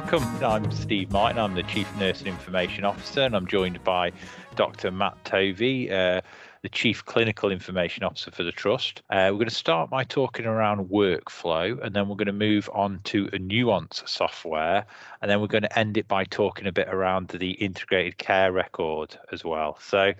[0.00, 0.44] welcome.
[0.44, 1.38] I'm Steve Martin.
[1.38, 4.10] I'm the Chief Nursing Information Officer, and I'm joined by
[4.56, 4.90] Dr.
[4.90, 6.20] Matt Tovey, uh,
[6.62, 9.02] the Chief Clinical Information Officer for the Trust.
[9.10, 12.68] Uh, we're going to start by talking around workflow, and then we're going to move
[12.74, 14.84] on to a nuance software,
[15.22, 18.50] and then we're going to end it by talking a bit around the integrated care
[18.50, 19.78] record as well.
[19.80, 20.12] So,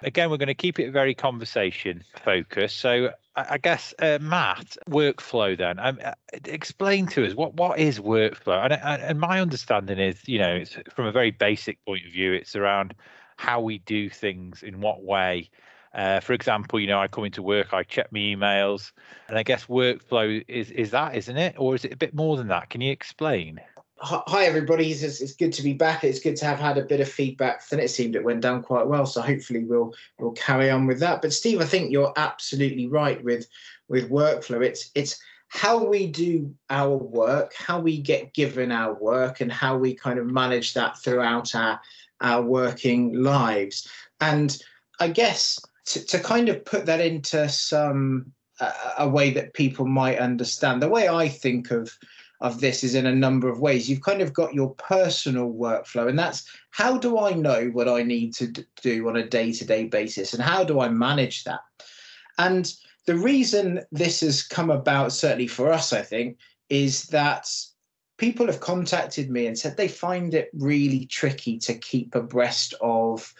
[0.00, 2.78] again, we're going to keep it very conversation focused.
[2.78, 5.56] So, I guess uh, Matt, workflow.
[5.56, 6.12] Then, um, uh,
[6.44, 8.64] explain to us what what is workflow.
[8.64, 8.72] And,
[9.02, 12.56] and my understanding is, you know, it's from a very basic point of view, it's
[12.56, 12.94] around
[13.36, 15.48] how we do things, in what way.
[15.94, 18.92] Uh, for example, you know, I come into work, I check my emails,
[19.28, 22.36] and I guess workflow is is that, isn't it, or is it a bit more
[22.36, 22.70] than that?
[22.70, 23.60] Can you explain?
[24.02, 24.90] Hi, everybody.
[24.90, 26.04] It's, it's good to be back.
[26.04, 27.62] It's good to have had a bit of feedback.
[27.70, 29.04] And it seemed it went down quite well.
[29.04, 31.20] So hopefully we'll we'll carry on with that.
[31.20, 33.46] But Steve, I think you're absolutely right with
[33.88, 34.64] with workflow.
[34.64, 39.76] It's it's how we do our work, how we get given our work, and how
[39.76, 41.78] we kind of manage that throughout our
[42.22, 43.86] our working lives.
[44.22, 44.56] And
[44.98, 49.86] I guess to, to kind of put that into some uh, a way that people
[49.86, 51.92] might understand, the way I think of
[52.40, 53.88] of this is in a number of ways.
[53.88, 58.02] You've kind of got your personal workflow, and that's how do I know what I
[58.02, 58.52] need to
[58.82, 61.60] do on a day to day basis, and how do I manage that?
[62.38, 62.72] And
[63.06, 67.48] the reason this has come about, certainly for us, I think, is that
[68.16, 73.34] people have contacted me and said they find it really tricky to keep abreast of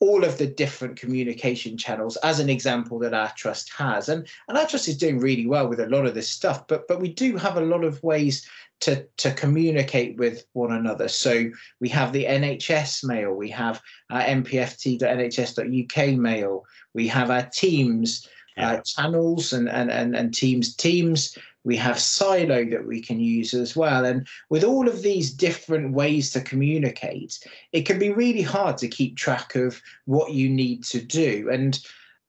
[0.00, 4.56] all of the different communication channels as an example that our trust has and and
[4.56, 7.12] our trust is doing really well with a lot of this stuff but but we
[7.12, 8.46] do have a lot of ways
[8.80, 14.22] to to communicate with one another so we have the nhs mail we have our
[14.22, 18.72] mpft.nhs.uk mail we have our teams yeah.
[18.72, 21.36] uh, channels and, and and and teams teams
[21.68, 24.06] we have Siilo that we can use as well.
[24.06, 27.38] And with all of these different ways to communicate
[27.72, 31.50] it can be really hard to keep track of what you need to do.
[31.52, 31.78] And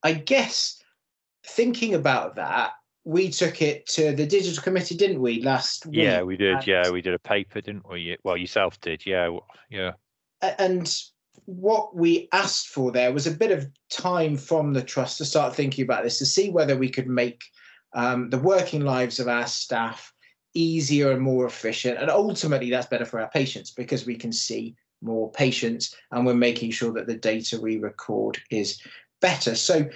[0.03, 0.81] i guess
[1.45, 2.71] thinking about that
[3.03, 5.95] we took it to the digital committee didn't we last week?
[5.95, 6.55] yeah we did.
[6.55, 8.17] And, yeah we did a paper didn't we?
[8.23, 9.05] Well yourself did.
[9.05, 9.37] Yeah
[9.69, 9.93] yeah.
[10.41, 10.93] And
[11.45, 15.55] what we asked for there was a bit of time from the trust to start
[15.55, 17.41] thinking about this to see whether we could make
[17.93, 20.13] um, the working lives of our staff
[20.53, 21.99] easier and more efficient.
[21.99, 26.33] And ultimately, that's better for our patients because we can see more patients and we're
[26.33, 28.81] making sure that the data we record is
[29.21, 29.55] better.
[29.55, 29.89] So,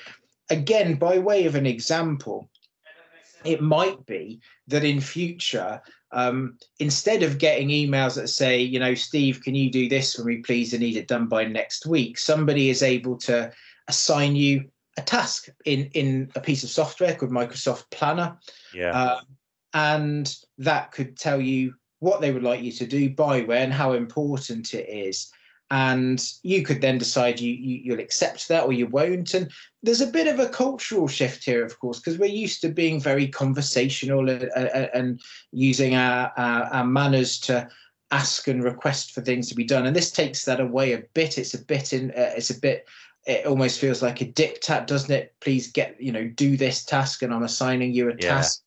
[0.49, 2.49] again, by way of an example,
[3.43, 5.81] it might be that in future,
[6.11, 10.23] um, instead of getting emails that say, you know, Steve, can you do this for
[10.23, 10.73] me, please?
[10.73, 12.17] I need it done by next week.
[12.17, 13.51] Somebody is able to
[13.87, 18.37] assign you a task in in a piece of software called Microsoft Planner.
[18.73, 18.91] Yeah.
[18.91, 19.21] Uh,
[19.73, 23.93] and that could tell you what they would like you to do, by when, how
[23.93, 25.31] important it is.
[25.71, 29.33] And you could then decide you, you you'll accept that or you won't.
[29.33, 29.49] And
[29.81, 32.99] there's a bit of a cultural shift here, of course, because we're used to being
[32.99, 35.21] very conversational and, and, and
[35.51, 37.67] using our, our, our manners to
[38.11, 41.39] ask and request for things to be done and this takes that away a bit
[41.39, 42.87] it's a bit in uh, it's a bit
[43.25, 45.33] it almost feels like a diktat, doesn't it?
[45.39, 48.35] Please get, you know, do this task and I'm assigning you a yeah.
[48.35, 48.63] task.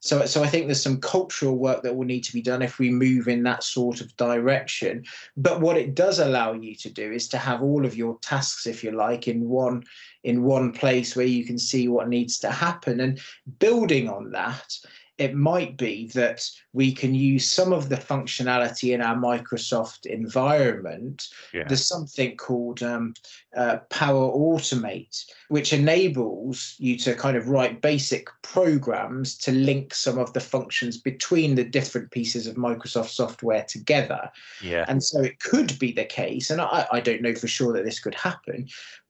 [0.00, 2.78] So, so I think there's some cultural work that will need to be done if
[2.78, 5.04] we move in that sort of direction.
[5.36, 8.66] But what it does allow you to do is to have all of your tasks,
[8.66, 9.82] if you like, in one
[10.22, 13.00] in one place where you can see what needs to happen.
[13.00, 13.20] And
[13.58, 14.76] building on that,
[15.18, 21.28] it might be that we can use some of the functionality in our Microsoft environment.
[21.54, 21.64] Yeah.
[21.66, 23.14] There's something called um,
[23.56, 30.18] uh, Power Automate, which enables you to kind of write basic programs to link some
[30.18, 34.30] of the functions between the different pieces of Microsoft software together.
[34.60, 34.84] Yeah.
[34.88, 37.84] And so it could be the case, and I, I don't know for sure that
[37.84, 38.68] this could happen,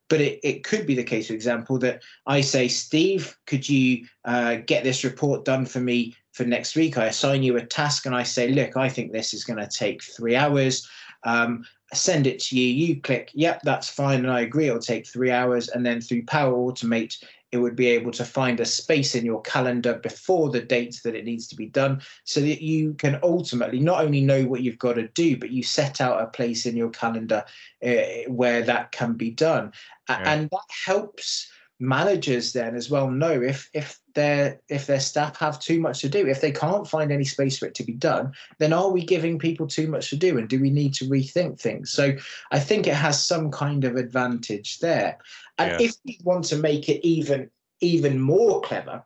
[0.09, 4.07] but it, it could be the case, for example, that I say, Steve, could you
[4.25, 6.97] uh, get this report done for me for next week?
[6.99, 9.67] I assign you a task and I say, look, I think this is going to
[9.67, 10.89] take three hours.
[11.25, 12.67] Um, send it to you.
[12.67, 14.21] You click, yep, that's fine.
[14.21, 15.69] And I agree, it'll take three hours.
[15.69, 17.23] And then through Power Automate,
[17.53, 21.15] it would be able to find a space in your calendar before the date that
[21.15, 24.79] it needs to be done so that you can ultimately not only know what you've
[24.79, 27.45] got to do but you set out a place in your calendar
[27.85, 29.73] uh, where that can be done
[30.09, 30.23] yeah.
[30.25, 35.61] and that helps managers then as well know if if their if their staff have
[35.61, 38.33] too much to do if they can't find any space for it to be done
[38.59, 41.61] then are we giving people too much to do and do we need to rethink
[41.61, 42.15] things so
[42.51, 45.19] i think it has some kind of advantage there
[45.59, 45.87] and yeah.
[45.87, 47.51] if we want to make it even
[47.81, 49.05] even more clever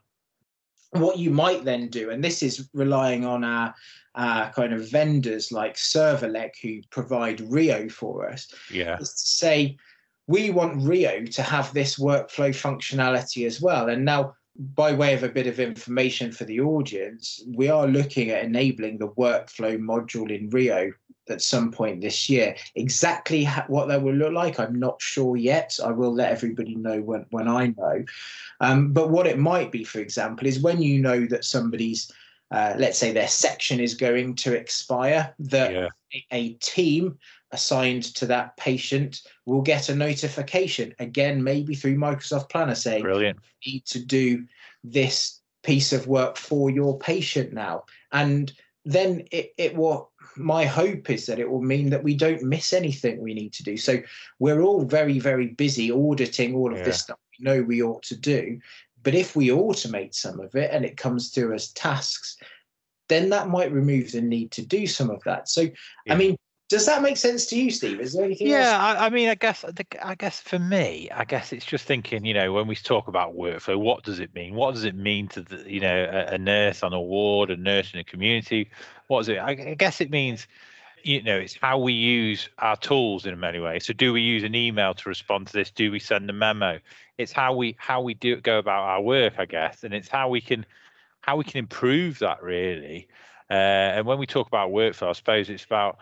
[0.92, 3.74] what you might then do, and this is relying on our
[4.14, 8.98] uh, kind of vendors like Servelec who provide Rio for us, yeah.
[8.98, 9.76] is to say
[10.30, 13.88] we want Rio to have this workflow functionality as well.
[13.88, 18.30] And now, by way of a bit of information for the audience, we are looking
[18.30, 20.92] at enabling the workflow module in Rio
[21.28, 22.54] at some point this year.
[22.76, 25.76] Exactly what that will look like, I'm not sure yet.
[25.84, 28.04] I will let everybody know when, when I know.
[28.60, 32.12] Um, but what it might be, for example, is when you know that somebody's
[32.52, 35.88] uh, let's say their section is going to expire, that yeah.
[36.32, 37.16] a team
[37.52, 43.38] assigned to that patient will get a notification again, maybe through Microsoft Planner saying, Brilliant.
[43.62, 44.46] You need to do
[44.84, 47.84] this piece of work for your patient now.
[48.12, 48.52] And
[48.84, 52.72] then it, it will, my hope is that it will mean that we don't miss
[52.72, 53.76] anything we need to do.
[53.76, 53.98] So
[54.38, 56.84] we're all very, very busy auditing all of yeah.
[56.84, 58.58] this stuff we know we ought to do.
[59.02, 62.36] But if we automate some of it and it comes through as tasks,
[63.08, 65.48] then that might remove the need to do some of that.
[65.48, 65.70] So, yeah.
[66.08, 66.36] I mean,
[66.70, 68.00] does that make sense to you, Steve?
[68.00, 68.46] Is there anything?
[68.46, 69.64] Yeah, I, I, mean, I guess,
[70.02, 73.36] I guess for me, I guess it's just thinking, you know, when we talk about
[73.36, 74.54] workflow, what does it mean?
[74.54, 77.56] What does it mean to the, you know, a, a nurse on a ward, a
[77.56, 78.70] nurse in a community?
[79.08, 79.38] What is it?
[79.38, 80.46] I, I guess it means
[81.02, 84.42] you know it's how we use our tools in many ways so do we use
[84.42, 86.78] an email to respond to this do we send a memo
[87.16, 90.28] it's how we how we do go about our work i guess and it's how
[90.28, 90.66] we can
[91.22, 93.08] how we can improve that really
[93.48, 93.54] uh,
[93.96, 95.96] and when we talk about workflow i suppose it's about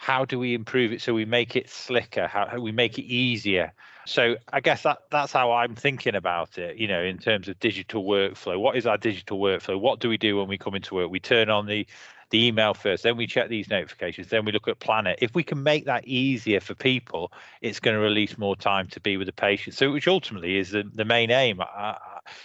[0.00, 3.70] how do we improve it so we make it slicker how, we make it easier
[4.06, 7.60] so i guess that that's how i'm thinking about it you know in terms of
[7.60, 10.94] digital workflow what is our digital workflow what do we do when we come into
[10.94, 11.86] work we turn on the
[12.30, 15.42] the email first, then we check these notifications, then we look at Planner If we
[15.42, 19.26] can make that easier for people, it's going to release more time to be with
[19.26, 19.74] the patient.
[19.74, 21.60] So, which ultimately is the, the main aim.
[21.60, 21.98] I,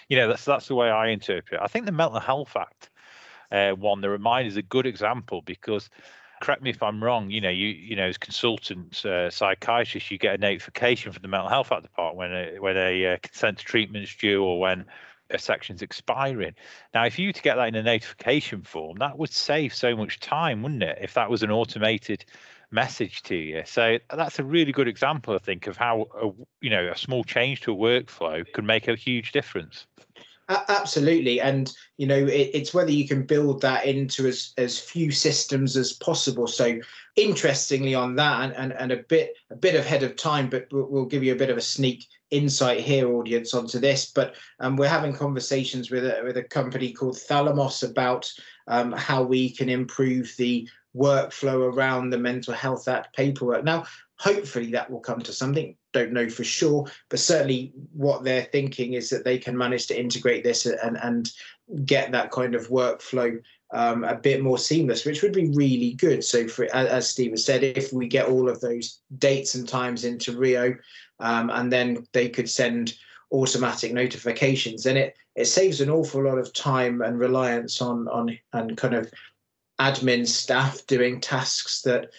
[0.10, 1.64] you know, that's that's the way I interpret it.
[1.64, 2.90] I think the Mental Health Act
[3.52, 5.90] uh, one, the reminder is a good example because
[6.46, 7.32] correct me if I'm wrong.
[7.32, 11.28] You know, you you know, as consultant uh, psychiatrist, you get a notification from the
[11.28, 14.86] mental health department when a, when a uh, consent to treatment is due or when
[15.32, 16.54] a section's expiring.
[16.94, 20.20] Now, if you to get that in a notification form, that would save so much
[20.20, 21.00] time, wouldn't it?
[21.02, 22.26] If that was an automated
[22.70, 23.64] message to you.
[23.66, 26.28] So that's a really good example, I think, of how a,
[26.62, 29.88] you know a small change to a workflow can make a huge difference.
[30.48, 35.12] Absolutely, and you know it, it's whether you can build that into as as few
[35.12, 36.46] systems as possible.
[36.46, 36.80] So,
[37.16, 41.06] interestingly, on that, and, and, and a bit a bit ahead of time, but we'll,
[41.06, 44.12] give you a bit of a sneak insight here, audience, onto this.
[44.12, 48.32] But um, we're having conversations with a, with a company called Thalamos about
[48.68, 53.64] um, how we can improve the workflow around the Mental Health Act paperwork.
[53.64, 53.86] Now,
[54.18, 58.94] hopefully, that will come to something don't know for sure, but certainly what they're thinking
[58.94, 61.32] is that they can manage to integrate this and and
[61.86, 63.42] get that kind of workflow
[63.74, 66.24] um, a bit more seamless, which would be really good.
[66.24, 70.38] So, for as Stephen said, if we get all of those dates and times into
[70.38, 70.76] Rio,
[71.20, 72.94] um, and then they could send
[73.32, 78.38] automatic notifications, then it it saves an awful lot of time and reliance on on
[78.54, 79.12] and kind of
[79.80, 82.12] admin staff doing tasks that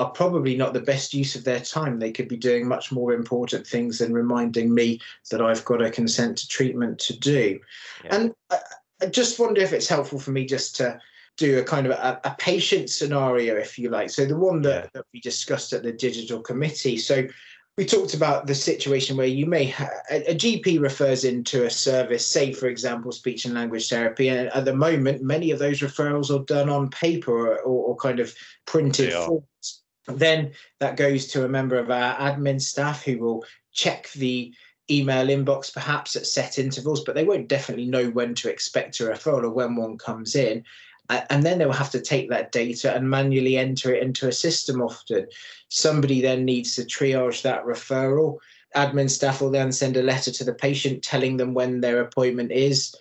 [0.00, 1.98] are probably not the best use of their time.
[1.98, 4.98] They could be doing much more important things than reminding me
[5.30, 7.60] that I've got a consent to treatment to do.
[8.04, 8.16] Yeah.
[8.16, 8.58] And I,
[9.02, 10.98] I, just wonder if it's helpful for me just to
[11.36, 14.08] do a kind of a, a patient scenario, if you like.
[14.08, 14.90] So the one that, yeah.
[14.94, 16.96] that we discussed at the digital committee.
[16.96, 17.28] So
[17.76, 21.70] we talked about the situation where you may ha- a, a, GP refers into a
[21.70, 25.80] service, say for example, speech and language therapy, and at the moment, many of those
[25.80, 29.79] referrals are done on paper or, or, or kind of printed forms.
[30.18, 34.52] Then that goes to a member of our admin staff who will check the
[34.90, 39.04] email inbox perhaps at set intervals, but they won't definitely know when to expect a
[39.04, 40.64] referral or when one comes in.
[41.08, 44.80] And then they'll have to take that data and manually enter it into a system
[44.80, 45.26] often.
[45.68, 48.38] Somebody then needs to triage that referral.
[48.76, 52.52] Admin staff will then send a letter to the patient telling them when their appointment
[52.52, 52.94] is.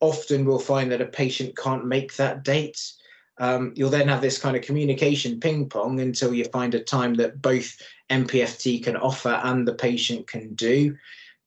[0.00, 2.92] Often we'll find that a patient can't make that date
[3.38, 7.14] um, you'll then have this kind of communication ping pong until you find a time
[7.14, 7.76] that both
[8.10, 10.96] MPFT can offer and the patient can do.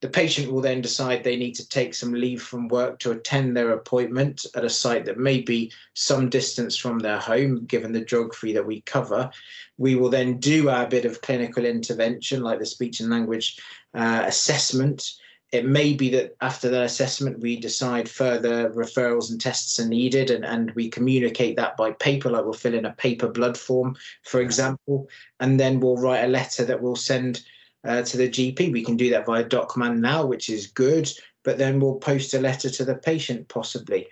[0.01, 3.55] The patient will then decide they need to take some leave from work to attend
[3.57, 8.05] their appointment at a site that may be some distance from their home, given the
[8.05, 9.29] geography that we cover.
[9.77, 13.59] We will then do our bit of clinical intervention, like the speech and language
[13.93, 15.15] uh, assessment
[15.51, 20.29] it may be that after that assessment we decide further referrals and tests are needed
[20.29, 23.95] and, and we communicate that by paper like we'll fill in a paper blood form
[24.23, 25.07] for example
[25.39, 27.41] and then we'll write a letter that we'll send
[27.87, 31.09] uh, to the gp we can do that via docman now which is good
[31.43, 34.07] but then we'll post a letter to the patient possibly.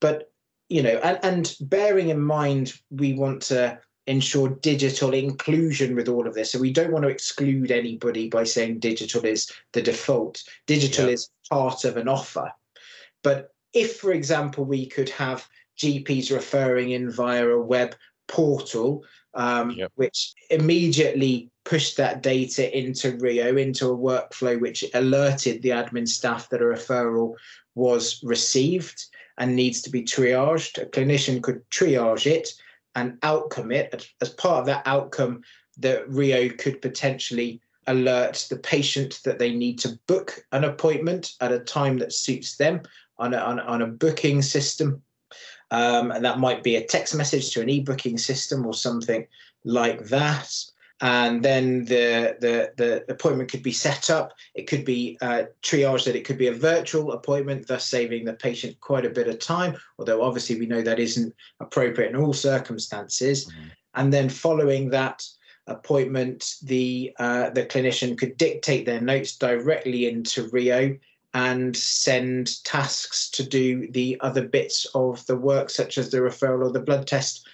[0.00, 0.30] But
[0.68, 3.78] you know, and, and bearing in mind we want to
[4.08, 6.52] ensure digital inclusion with all of this.
[6.52, 10.42] So we don't want to exclude anybody by saying digital is the default.
[10.66, 11.12] Digital yeah.
[11.12, 12.50] is part of an offer.
[13.22, 15.46] But if, for example, we could have
[15.78, 17.94] GPs referring in via a web
[18.26, 19.92] portal, um, yep.
[19.96, 26.48] which immediately pushed that data into Rio, into a workflow which alerted the admin staff
[26.48, 27.34] that a referral
[27.74, 29.04] was received
[29.36, 30.82] and needs to be triaged.
[30.82, 32.54] A clinician could triage it
[32.98, 34.08] and outcome it.
[34.20, 35.42] As part of that outcome,
[35.78, 41.52] that Rio could potentially alert the patient that they need to book an appointment at
[41.52, 42.82] a time that suits them
[43.18, 45.02] on a, on, on a booking system.
[45.70, 49.26] Um, and that might be a text message to an e-booking system or something
[49.64, 50.52] like that
[51.00, 54.32] and then the, the, the appointment could be set up.
[54.54, 58.32] It could be uh, triage that it could be a virtual appointment, thus saving the
[58.32, 59.76] patient quite a bit of time.
[59.98, 63.46] Although obviously we know that isn't appropriate in all circumstances.
[63.46, 63.68] Mm-hmm.
[63.94, 65.24] And then following that
[65.68, 70.96] appointment, the uh, the clinician could dictate their notes directly into Rio
[71.34, 76.66] and send tasks to do the other bits of the work, such as the referral
[76.66, 77.46] or the blood test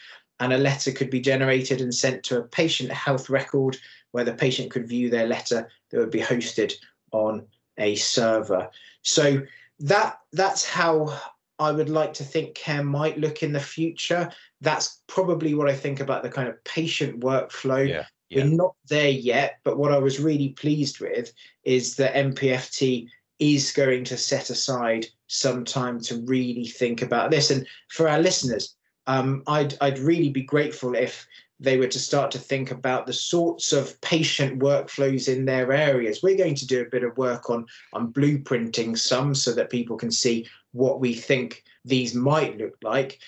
[0.44, 3.78] and a letter could be generated and sent to a patient health record
[4.12, 6.72] where the patient could view their letter that would be hosted
[7.12, 7.46] on
[7.78, 8.70] a server.
[9.02, 9.42] So
[9.80, 11.18] that that's how
[11.58, 14.30] I would like to think care might look in the future.
[14.60, 17.88] That's probably what I think about the kind of patient workflow.
[17.88, 18.44] Yeah, yeah.
[18.44, 21.32] We're not there yet, but what I was really pleased with
[21.64, 23.08] is that MPFT
[23.38, 27.50] is going to set aside some time to really think about this.
[27.50, 31.26] And for our listeners, um, I'd I'd really be grateful if
[31.60, 36.22] they were to start to think about the sorts of patient workflows in their areas.
[36.22, 39.96] We're going to do a bit of work on on blueprinting some so that people
[39.96, 43.18] can see what we think these might look like.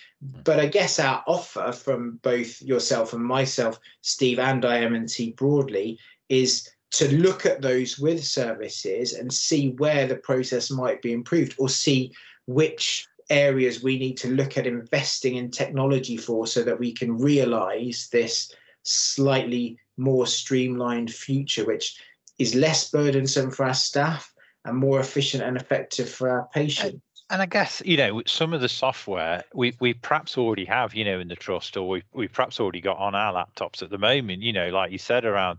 [0.45, 6.68] But I guess our offer from both yourself and myself, Steve and IM&T broadly, is
[6.92, 11.68] to look at those with services and see where the process might be improved or
[11.68, 12.12] see
[12.47, 17.16] which areas we need to look at investing in technology for so that we can
[17.18, 18.52] realize this
[18.83, 22.00] slightly more streamlined future, which
[22.38, 24.33] is less burdensome for our staff
[24.64, 27.00] and more efficient and effective for our patients.
[27.28, 31.04] And I guess you know some of the software we we perhaps already have you
[31.04, 33.99] know in the trust, or we we perhaps already got on our laptops at the
[33.99, 34.42] moment.
[34.42, 35.59] You know, like you said around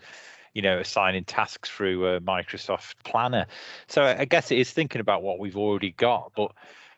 [0.53, 3.47] you know assigning tasks through Microsoft Planner.
[3.87, 6.31] So I guess it is thinking about what we've already got.
[6.37, 6.53] But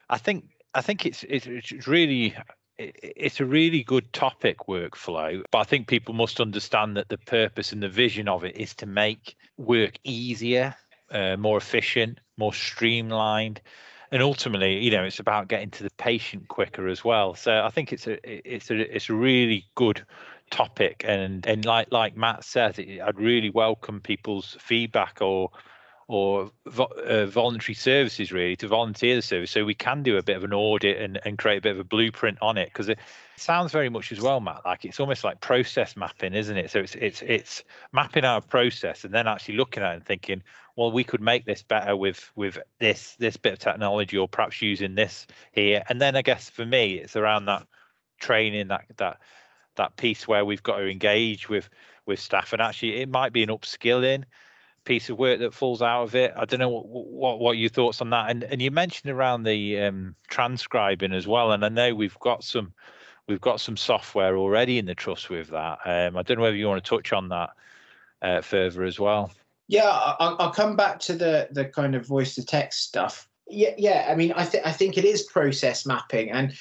[0.07, 2.35] I think I think it's it's it's really
[2.77, 7.73] it's a really good topic workflow but i think people must understand that the purpose
[7.73, 10.73] and the vision of it is to make work easier
[11.11, 13.59] uh, more efficient more streamlined
[14.11, 17.35] and ultimately you know it's about getting to the patient quicker as well.
[17.35, 20.05] So i think it's a it's a it's a really good
[20.49, 25.51] topic and and like like matt says i'd really welcome people's feedback or
[26.09, 29.51] or vo- uh, voluntary services really to volunteer the service.
[29.51, 31.79] So we can do a bit of an audit and, and create a bit of
[31.79, 32.97] a blueprint on it because it
[33.37, 36.71] sounds very much as well matt like it's almost like process mapping isn't it?
[36.71, 37.63] So it's it's it's
[37.93, 40.41] mapping our process and then actually looking at it and thinking
[40.75, 44.63] well we could make this better with with this this bit of technology or perhaps
[44.63, 45.83] using this here.
[45.89, 47.67] And then i guess for me it's around that
[48.19, 49.19] training that that
[49.75, 51.69] that piece where we've got to engage with
[52.07, 52.51] with staff.
[52.51, 54.23] And actually it might be an upskilling
[54.83, 56.33] piece of work that falls out of it.
[56.35, 58.29] I don't know what what, what your thoughts on that.
[58.29, 61.51] And and you mentioned around the um, transcribing as well.
[61.51, 62.73] And I know we've got some
[63.27, 65.79] we've got some software already in the trust with that.
[65.85, 67.49] Um, I don't know whether you want to touch on that
[68.21, 69.31] uh, further as well.
[69.67, 73.29] Yeah, I'll, I'll come back to the the kind of voice to text stuff.
[73.47, 74.07] Yeah, yeah.
[74.09, 76.53] I mean, I think I think it is process mapping, and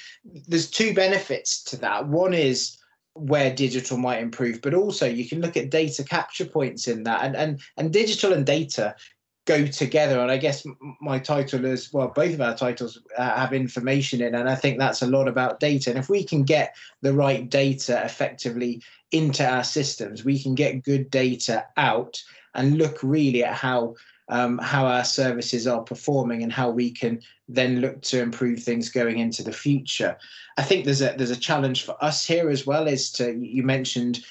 [0.47, 2.07] there's two benefits to that.
[2.07, 2.78] One is
[3.19, 7.23] where digital might improve, but also you can look at data capture points in that,
[7.23, 8.95] and and and digital and data
[9.45, 10.19] go together.
[10.19, 10.65] And I guess
[11.01, 14.77] my title is well, both of our titles uh, have information in, and I think
[14.77, 15.89] that's a lot about data.
[15.89, 20.83] And if we can get the right data effectively into our systems, we can get
[20.83, 22.21] good data out
[22.53, 23.95] and look really at how
[24.29, 28.89] um, how our services are performing and how we can then look to improve things
[28.89, 30.17] going into the future.
[30.57, 32.87] I think there's a there's a challenge for us here as well.
[32.87, 34.23] Is to you mentioned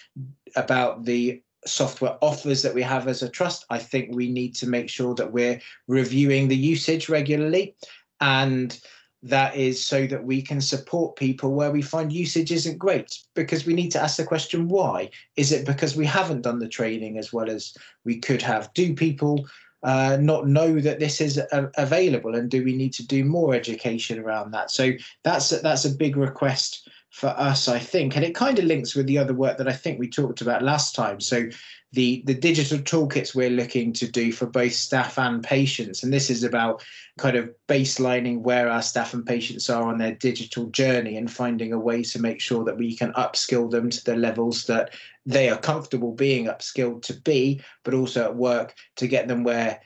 [0.57, 3.67] about the software offers that we have as a trust.
[3.71, 7.75] I think we need to make sure that we're reviewing the usage regularly
[8.21, 8.79] and
[9.23, 13.67] that is so that we can support people where we find usage isn't great because
[13.67, 17.19] we need to ask the question why is it because we haven't done the training
[17.19, 17.75] as well as
[18.05, 19.45] we could have do people
[19.83, 23.55] uh, not know that this is a- available, and do we need to do more
[23.55, 24.71] education around that?
[24.71, 24.93] So
[25.25, 29.07] that's that's a big request for us, I think, and it kind of links with
[29.07, 31.21] the other work that I think we talked about last time.
[31.21, 31.49] So
[31.93, 36.29] the the digital toolkits we're looking to do for both staff and patients, and this
[36.29, 36.85] is about
[37.19, 41.73] kind of baselining where our staff and patients are on their digital journey and finding
[41.73, 45.49] a way to make sure that we can upskill them to the levels that they
[45.49, 49.81] are comfortable being upskilled to be, but also at work to get them where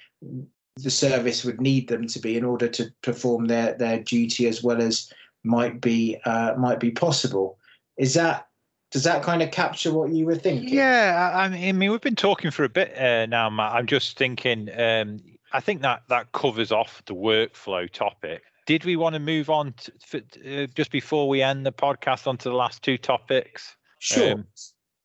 [0.77, 4.63] the service would need them to be in order to perform their their duty as
[4.63, 5.13] well as
[5.45, 7.59] might be uh, might be possible.
[7.97, 8.49] Is that
[8.93, 10.69] does that kind of capture what you were thinking?
[10.69, 13.73] Yeah, I, I mean, we've been talking for a bit uh, now, Matt.
[13.73, 14.69] I'm just thinking.
[14.79, 15.21] Um,
[15.53, 18.43] I think that that covers off the workflow topic.
[18.67, 19.75] Did we want to move on
[20.11, 23.77] to, uh, just before we end the podcast onto the last two topics?
[23.99, 24.35] Sure.
[24.35, 24.47] Um,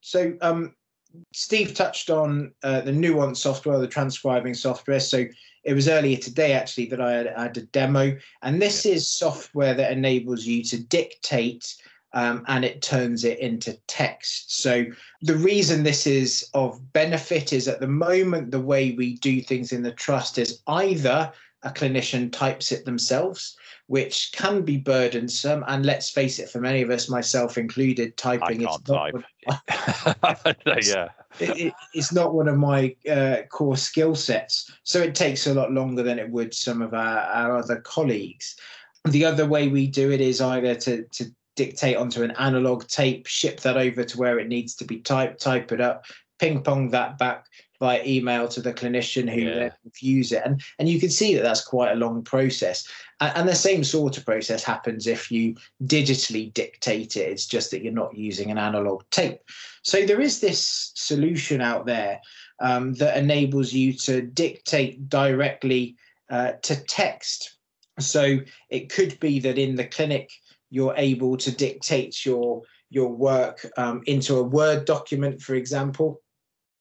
[0.02, 0.76] so, um,
[1.34, 5.00] Steve touched on uh, the nuance software, the transcribing software.
[5.00, 5.26] So
[5.64, 8.94] it was earlier today actually that I had, I had a demo, and this yeah.
[8.94, 11.76] is software that enables you to dictate
[12.14, 14.62] um, and it turns it into text.
[14.62, 14.86] So
[15.22, 19.72] the reason this is of benefit is at the moment the way we do things
[19.72, 21.32] in the trust is either
[21.64, 25.64] a clinician types it themselves, which can be burdensome.
[25.68, 29.12] And let's face it, for many of us, myself included, typing is not
[30.86, 31.10] yeah.
[31.40, 34.72] It, it, it's not one of my uh, core skill sets.
[34.84, 38.56] So it takes a lot longer than it would some of our, our other colleagues.
[39.06, 41.26] The other way we do it is either to, to
[41.58, 45.42] dictate onto an analog tape, ship that over to where it needs to be typed,
[45.42, 46.06] type it up,
[46.40, 47.46] ping pong that back
[47.80, 49.70] by email to the clinician who yeah.
[49.84, 50.42] reviews it.
[50.46, 52.88] And, and you can see that that's quite a long process.
[53.20, 57.30] And, and, the same sort of process happens if you digitally dictate it.
[57.30, 59.42] It's just that you're not using an analog tape.
[59.84, 62.20] So there is this solution out there
[62.60, 65.98] um, that enables you to dictate directly
[66.30, 67.58] uh, to text.
[68.00, 70.32] So it could be that in the clinic,
[70.70, 76.22] you're able to dictate your your work um, into a Word document, for example,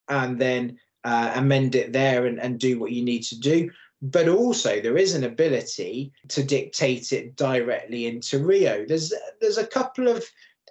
[0.08, 3.70] and then uh, amend it there and, and do what you need to do.
[4.02, 8.84] But also, there is an ability to dictate it directly into Rio.
[8.86, 10.24] There's there's a couple of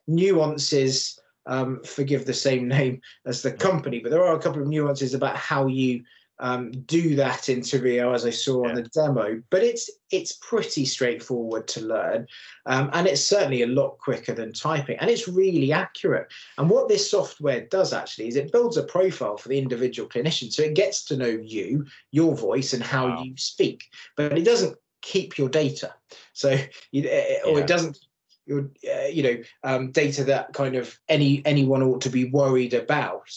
[0.07, 1.19] nuances.
[1.47, 5.13] Um, forgive the same name as the company, but there are a couple of nuances
[5.13, 6.03] about how you
[6.39, 8.69] um, do that into Rio as I saw yeah.
[8.69, 9.41] on the demo.
[9.49, 12.27] But it's it's pretty straightforward to learn,
[12.65, 16.27] um, and it's certainly a lot quicker than typing, and it's really accurate.
[16.57, 20.51] And what this software does actually is it builds a profile for the individual clinician,
[20.51, 23.23] so it gets to know you, your voice, and how wow.
[23.23, 23.83] you speak,
[24.15, 25.93] but it doesn't keep your data.
[26.33, 26.57] So
[26.91, 27.63] you, eh, or yeah.
[27.63, 27.97] it doesn't
[28.45, 32.73] your uh, you know um, data that kind of any anyone ought to be worried
[32.73, 33.29] about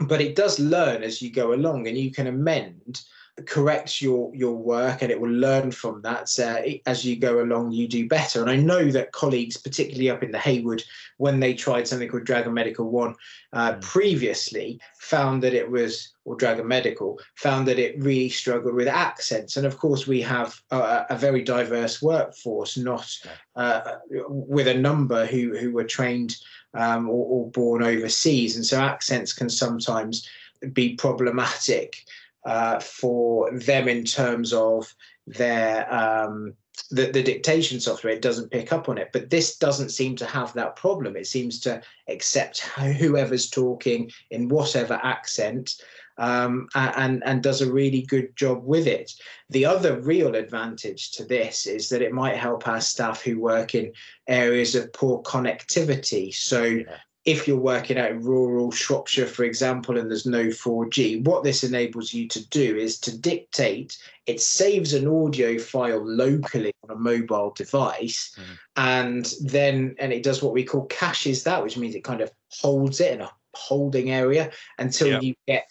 [0.00, 3.02] but it does learn as you go along and you can amend
[3.46, 7.72] correct your your work and it will learn from that so as you go along
[7.72, 8.42] you do better.
[8.42, 10.84] And i know that colleagues particularly up in the Haywood
[11.16, 13.14] when they tried something called dragon medical one
[13.54, 13.80] uh, mm.
[13.80, 19.56] previously found that it was or dragon medical found that it really struggled with accents.
[19.56, 23.08] And of course we have a, a very diverse workforce not
[23.56, 23.80] uh,
[24.28, 26.36] with a number who who were trained
[26.74, 28.56] um, or, or, born overseas.
[28.56, 30.28] And so accents can sometimes
[30.72, 32.04] be problematic
[32.44, 34.94] uh, for them in terms of
[35.26, 36.54] their um,
[36.90, 38.12] the, the dictation software.
[38.12, 41.16] It doesn't pick up on it, but this doesn't seem to have that problem.
[41.16, 42.60] It seems to accept
[42.98, 45.82] whoever's talking in whatever accent
[46.22, 49.12] um, and, and does a really good job with it.
[49.50, 53.74] The other real advantage to this is that it might help our staff who work
[53.74, 53.92] in
[54.28, 56.32] areas of poor connectivity.
[56.32, 56.98] So yeah.
[57.24, 61.64] if you're working out in rural Shropshire, for example, and there's no 4G, what this
[61.64, 67.00] enables you to do is to dictate, it saves an audio file locally on a
[67.00, 68.58] mobile device, mm.
[68.76, 72.30] and then and it does what we call caches that, which means it kind of
[72.48, 75.20] holds it in a holding area until yeah.
[75.20, 75.70] you get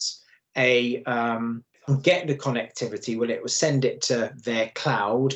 [0.58, 1.64] a um,
[2.02, 3.18] get the connectivity.
[3.18, 5.34] Well, it will send it to their cloud,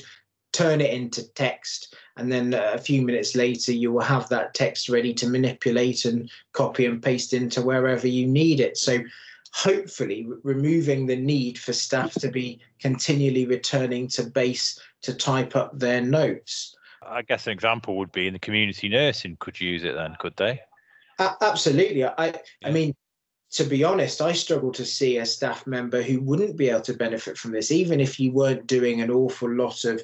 [0.54, 4.89] turn it into text, and then a few minutes later, you will have that text
[4.89, 8.78] ready to manipulate and copy and paste into wherever you need it.
[8.78, 8.99] So
[9.51, 15.78] hopefully removing the need for staff to be continually returning to base to type up
[15.78, 16.75] their notes.
[17.01, 20.36] I guess an example would be in the community nursing could use it then, could
[20.38, 20.60] they?
[21.19, 22.04] Uh, absolutely.
[22.04, 22.95] I I mean
[23.56, 26.94] to be honest, I struggle to see a staff member who wouldn't be able to
[26.94, 30.02] benefit from this, even if you weren't doing an awful lot of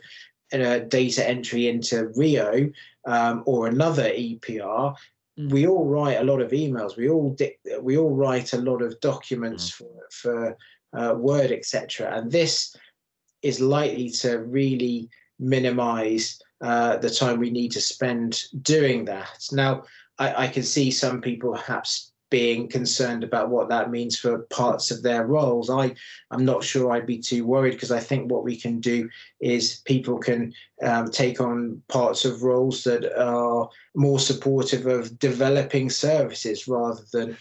[0.53, 2.71] uh, data entry into Rio
[3.05, 4.95] um, or another EPR.
[5.49, 6.95] We all write a lot of emails.
[6.95, 9.73] We all di- we all write a lot of documents mm.
[9.73, 10.57] for for
[10.93, 12.15] uh, Word, etc.
[12.15, 12.75] And this
[13.41, 15.09] is likely to really
[15.39, 19.47] minimize uh, the time we need to spend doing that.
[19.51, 19.83] Now,
[20.19, 24.89] I, I can see some people perhaps being concerned about what that means for parts
[24.89, 25.69] of their roles.
[25.69, 25.93] I,
[26.31, 29.07] I'm not sure I'd be too worried because I think what we can do
[29.39, 35.91] is people can um, take on parts of roles that are more supportive of developing
[35.91, 37.37] services rather than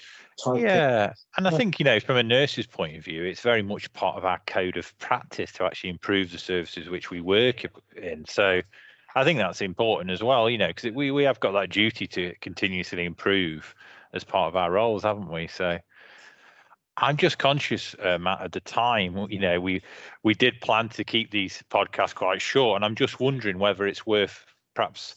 [0.54, 3.92] yeah, and I think you know, from a nurse's point of view, it's very much
[3.92, 8.24] part of our code of practice to actually improve the services which we work in.
[8.26, 8.62] So,
[9.14, 10.48] I think that's important as well.
[10.48, 13.74] You know, because we we have got that duty to continuously improve
[14.12, 15.46] as part of our roles, haven't we?
[15.46, 15.78] So
[16.96, 19.82] I'm just conscious, uh, Matt, at the time, you know, we
[20.22, 24.06] we did plan to keep these podcasts quite short, and I'm just wondering whether it's
[24.06, 24.44] worth
[24.74, 25.16] perhaps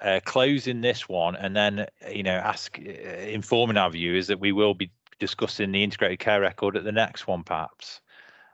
[0.00, 4.52] uh, closing this one and then, you know, ask uh, informing our viewers that we
[4.52, 8.00] will be discussing the integrated care record at the next one, perhaps.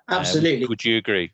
[0.08, 0.66] Um, Absolutely.
[0.66, 1.32] Would you agree?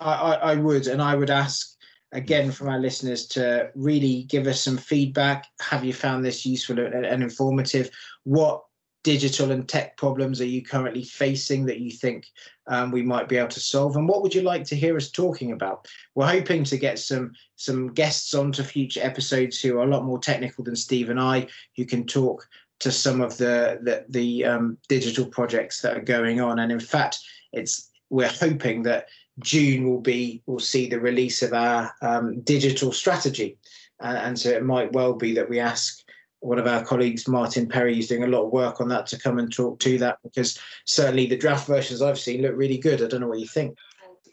[0.00, 1.73] I, I, I would, and I would ask
[2.14, 5.46] again from our listeners to really give us some feedback.
[5.60, 7.90] Have you found this useful and, informative?
[8.22, 8.62] What
[9.02, 12.26] digital and tech problems are you currently facing that you think
[12.68, 15.10] um, we might be able to solve and what would you like to hear us
[15.10, 19.86] talking about we're hoping to get some some guests onto future episodes who are a
[19.86, 21.46] lot more technical than steve and i
[21.76, 22.48] who can talk
[22.80, 26.80] to some of the the, the um, digital projects that are going on and in
[26.80, 27.18] fact
[27.52, 29.06] it's we're hoping that
[29.40, 33.58] June will be will see the release of our um, digital strategy,
[34.00, 36.04] and, so it might well be that we ask
[36.40, 39.18] one of our colleagues, Martin Perry, who's doing a lot of work on that, to
[39.18, 43.02] come and talk to that because certainly the draft versions I've seen look really good.
[43.02, 43.78] I don't know what you think.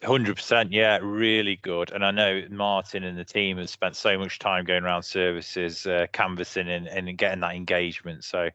[0.04, 1.92] Hundred percent, yeah, really good.
[1.92, 5.86] And I know Martin and the team have spent so much time going around services,
[5.86, 8.24] uh, canvassing, and, and getting that engagement.
[8.24, 8.50] So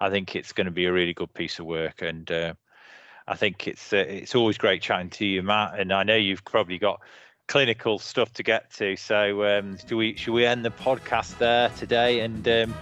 [0.00, 2.00] I think it's going to be a really good piece of work.
[2.00, 2.54] And uh,
[3.28, 5.78] I think it's uh, it's always great chatting to you, Matt.
[5.78, 7.00] And I know you've probably got
[7.46, 8.96] clinical stuff to get to.
[8.96, 12.20] So um, do we should we end the podcast there today?
[12.20, 12.74] And um,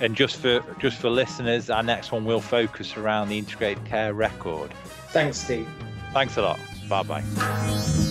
[0.00, 4.14] and just for just for listeners, our next one will focus around the integrated care
[4.14, 4.72] record.
[5.08, 5.68] Thanks, Steve.
[6.12, 6.58] Thanks a lot.
[6.88, 8.09] Bye bye.